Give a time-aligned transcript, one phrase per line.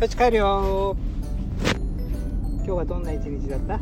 [0.00, 0.96] よし帰るよ。
[2.56, 3.78] 今日はどんな一日だった？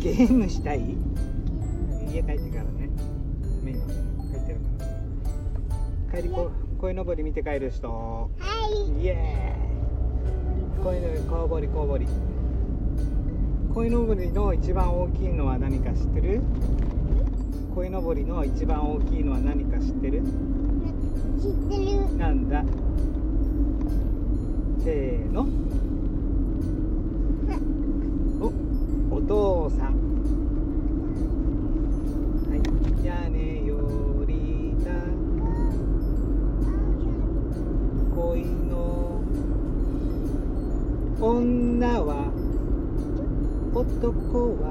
[0.00, 0.96] ゲームしたい。
[2.10, 2.88] 家帰ってからね。
[2.88, 3.84] ダメ今
[4.24, 4.86] 帰ってるか
[6.14, 6.22] ら。
[6.22, 6.50] 帰りこ
[6.80, 7.90] 鯉のぼり見て帰る人。
[7.90, 8.30] は
[8.70, 9.02] い。
[9.02, 10.82] イエーイ。
[10.82, 12.06] 鯉のぼりこうぼりこうぼり。
[13.74, 16.40] 鯉のぼりの一番大きいのは何か知ってる？
[17.74, 20.22] 鯉のぼりの一番大きいのは何か知ってる？
[21.38, 22.16] 知ってる。
[22.16, 22.64] なんだ？
[24.84, 25.46] せーの。
[28.40, 28.52] お
[29.16, 29.94] お父さん。
[32.48, 32.58] はい
[33.04, 34.90] 屋根よりた
[38.14, 38.74] 恋の
[41.20, 42.32] 女は
[43.74, 44.62] 男は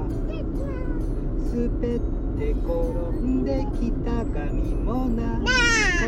[1.52, 2.00] 滑っ
[2.38, 2.72] て転
[3.26, 5.18] んできた髪もな。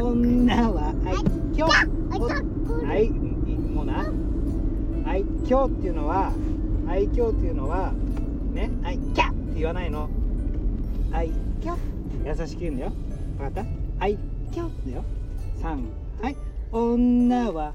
[0.03, 1.15] 女は愛
[1.55, 1.59] 嬌。
[2.89, 3.11] 愛
[3.81, 4.13] もな。
[5.11, 6.33] 愛嬌っていうのは
[6.87, 7.93] 愛嬌っていうのは
[8.53, 10.09] ね愛キャって言わないの。
[11.13, 11.77] 愛嬌
[12.25, 12.93] 優しく言うんだよ。
[13.39, 13.71] 分かった？
[13.99, 14.19] 愛
[14.53, 15.05] 嬌だよ。
[15.63, 15.85] 3
[16.23, 16.37] はい。
[16.73, 17.73] 女は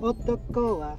[0.00, 0.96] 男は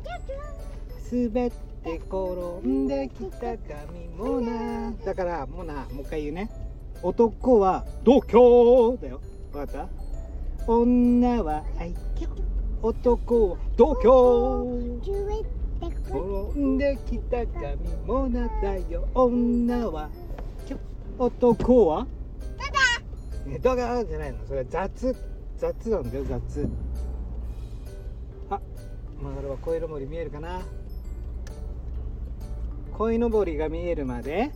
[1.11, 1.51] 滑っ
[1.83, 4.91] て転んできた髪もな。
[5.05, 6.49] だからもうなもう一回言うね。
[7.03, 9.21] 男は度胸だよ。
[9.53, 9.87] 分かった？
[10.67, 12.27] 女は愛嬌
[12.83, 13.93] 男は度
[15.03, 15.43] 胸
[15.81, 19.07] 転んできた髪もなだよ。
[19.13, 20.09] 女は。
[21.19, 22.07] 男は？
[23.45, 23.75] ねだ。
[23.75, 24.39] がじゃないの。
[24.47, 25.15] それは雑。
[25.57, 26.67] 雑なんだよ雑。
[28.49, 28.59] あ
[29.21, 30.61] 曲がるは鯉のぼり見えるかな？
[32.97, 34.51] 鯉のぼりが見えるまで。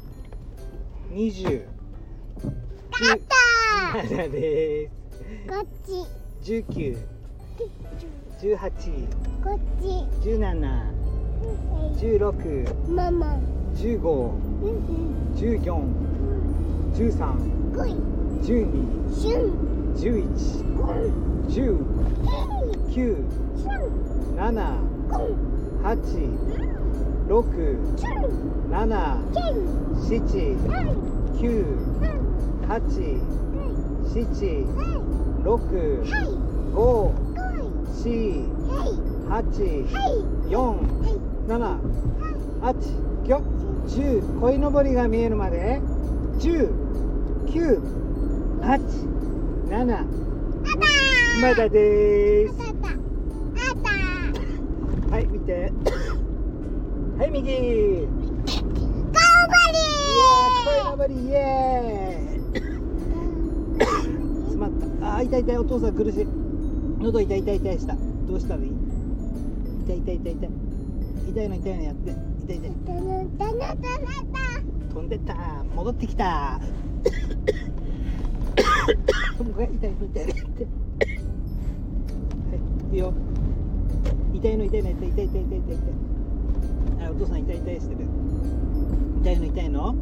[1.11, 1.65] 20
[2.91, 3.21] 勝っ
[3.93, 4.91] た7です。
[5.47, 5.65] こっ
[6.43, 6.51] ち。
[6.63, 7.14] 19
[7.55, 9.07] 18
[9.41, 9.87] こっち
[10.27, 10.91] 17
[11.95, 13.39] 16ママ。
[13.75, 15.63] 15うん14
[16.93, 17.93] 13こい
[18.41, 19.39] 12しゅん
[19.95, 20.95] 11こん
[21.47, 21.53] 10
[22.89, 24.43] 9しゅん7
[25.09, 25.55] こん
[38.05, 39.99] 8 6しゅん7けん7はい9はい8はい7はい6はい5こ4いはい8はい
[40.49, 40.69] 4はい
[41.47, 41.79] 7
[42.61, 45.81] 8 9 10鯉のぼりが見えるまで。
[46.39, 46.69] 10
[47.45, 47.79] 9
[48.61, 48.81] 8
[49.69, 50.05] 7
[51.41, 52.55] まだでーす
[55.11, 55.71] はい見て。
[57.17, 57.51] はい右。
[57.51, 57.57] 頑
[60.97, 61.15] 張り。
[61.25, 62.61] イエーイ。
[64.45, 65.15] 詰まった。
[65.15, 66.27] あー痛い痛いお父さん苦しい
[67.05, 67.95] 喉痛い痛い痛いした。
[68.27, 68.71] どうしたらいい
[69.85, 70.49] 痛い痛い痛い痛い。
[71.29, 72.15] 痛いの痛いのやって。
[72.45, 72.71] 痛い痛い。
[74.89, 75.35] 飛んでった。
[75.75, 76.59] 戻ってきた。
[79.37, 80.33] 痛い痛い痛い痛いいは
[82.91, 82.91] い。
[82.91, 83.13] いいよ。
[84.33, 85.77] 痛いの痛いの痛い痛い痛い痛い痛い痛い。
[87.03, 87.99] はいお父さん痛い痛いしてる。
[89.21, 89.95] 痛いの痛いの？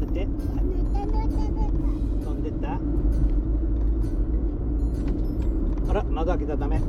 [0.00, 0.28] だってはい
[0.92, 1.64] だなだなだ
[2.22, 2.78] 飛んでった
[5.87, 6.80] あら窓開けたらダメ。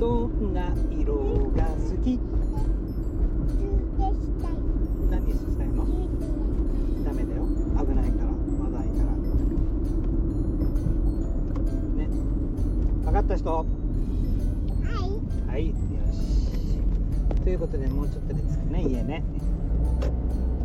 [0.00, 1.14] どんな色
[1.56, 2.18] が好き？
[5.10, 5.86] 何したいの？
[7.04, 7.46] ダメだよ。
[7.78, 8.30] 危ないから。
[8.64, 9.10] 窓開いたら。
[11.96, 12.08] ね。
[13.04, 13.48] 分かった人？
[13.54, 13.64] は
[15.58, 15.68] い。
[15.68, 15.74] よ
[16.12, 16.80] し。
[17.44, 19.22] ということでもうちょっとで着くね家ね。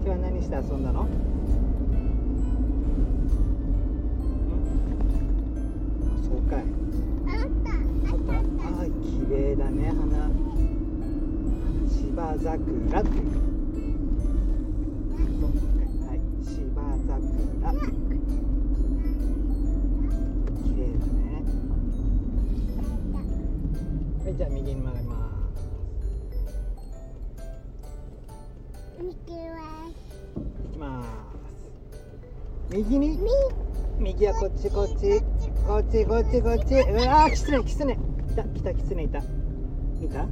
[0.04, 1.06] 今日は何して遊んだの？
[6.30, 6.60] そうかい。
[6.60, 6.66] あっ
[7.64, 7.70] た
[8.34, 10.30] あー綺麗だね花。
[11.90, 13.10] 芝桜って。
[13.10, 13.24] いう
[16.06, 17.74] はい芝桜。
[20.64, 21.10] 綺麗だね。
[24.24, 25.20] はいじゃあ右に曲がります。
[29.02, 29.32] 行き
[30.78, 31.08] ます。
[32.72, 33.18] 右に？
[34.00, 35.24] 右はこっちこっち
[35.68, 36.74] こっちこっちこっち。
[36.76, 37.98] うわーキツネキツネい
[38.36, 39.20] た来たキツネいた。
[39.20, 39.22] い
[40.12, 40.28] た？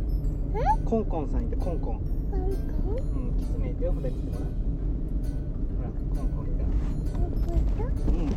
[0.86, 1.58] コンコンさんいた。
[1.58, 1.98] コンコン。
[2.34, 2.50] うん
[3.38, 4.48] キツネいたよほら見てごらん。
[5.78, 6.64] ほらコンコンいた。
[8.12, 8.30] うん。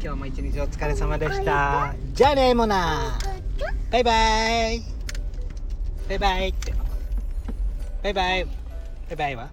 [0.00, 1.94] じゃあ今日も一日お疲れ様でした。
[2.14, 3.18] じゃあねモナ。
[3.90, 4.12] バイバ
[4.70, 4.80] イ。
[6.08, 6.72] バイバイって。
[8.02, 8.44] バイバイ。
[8.44, 8.50] バ
[9.12, 9.50] イバイは？